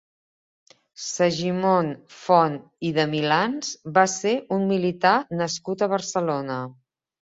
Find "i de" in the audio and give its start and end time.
2.89-3.05